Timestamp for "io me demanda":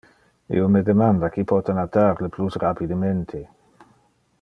0.59-1.29